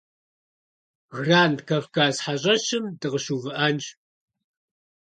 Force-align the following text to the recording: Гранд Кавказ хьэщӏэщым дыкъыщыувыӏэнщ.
Гранд 1.15 1.57
Кавказ 1.67 2.15
хьэщӏэщым 2.23 2.85
дыкъыщыувыӏэнщ. 2.99 3.85